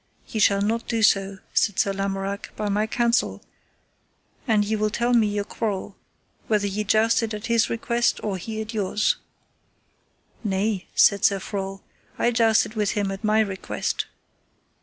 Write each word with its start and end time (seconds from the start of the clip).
Ye 0.25 0.39
shall 0.39 0.63
not 0.63 0.87
do 0.87 1.03
so, 1.03 1.37
said 1.53 1.77
Sir 1.77 1.93
Lamorak, 1.93 2.51
by 2.55 2.69
my 2.69 2.87
counsel, 2.87 3.39
an 4.47 4.63
ye 4.63 4.75
will 4.75 4.89
tell 4.89 5.13
me 5.13 5.27
your 5.27 5.43
quarrel, 5.43 5.95
whether 6.47 6.65
ye 6.65 6.83
jousted 6.83 7.35
at 7.35 7.45
his 7.45 7.69
request, 7.69 8.19
or 8.23 8.37
he 8.37 8.59
at 8.61 8.73
yours. 8.73 9.17
Nay, 10.43 10.87
said 10.95 11.23
Sir 11.23 11.39
Frol, 11.39 11.83
I 12.17 12.31
jousted 12.31 12.73
with 12.73 12.93
him 12.93 13.11
at 13.11 13.23
my 13.23 13.41
request. 13.41 14.07